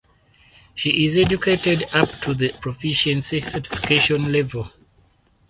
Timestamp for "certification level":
3.41-4.71